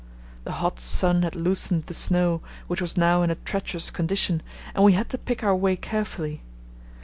[0.45, 4.41] The hot sun had loosened the snow, which was now in a treacherous condition,
[4.73, 6.41] and we had to pick our way carefully.